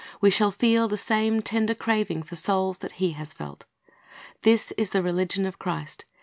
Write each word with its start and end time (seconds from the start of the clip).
We 0.19 0.31
shall 0.31 0.49
feel 0.49 0.87
the 0.87 0.97
same 0.97 1.43
tender 1.43 1.75
craving 1.75 2.23
for 2.23 2.35
souls 2.35 2.79
that 2.79 2.93
He 2.93 3.11
has 3.11 3.33
felt. 3.33 3.67
This 4.41 4.71
is 4.75 4.89
the 4.89 5.03
religion 5.03 5.45
of 5.45 5.59
Christ. 5.59 6.05